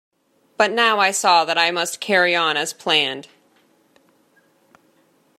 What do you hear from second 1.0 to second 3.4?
saw that I must carry on as planned.